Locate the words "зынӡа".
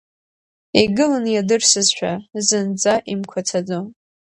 2.47-2.93